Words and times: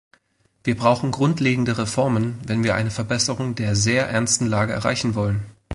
Wir 0.63 0.75
brauchen 0.75 1.11
grundlegende 1.11 1.77
Reformen, 1.77 2.39
wenn 2.47 2.63
wir 2.63 2.73
eine 2.73 2.89
Verbesserung 2.89 3.53
der 3.53 3.75
sehr 3.75 4.07
ernsten 4.09 4.47
Lage 4.47 4.73
erreichen 4.73 5.13
wollen. 5.13 5.45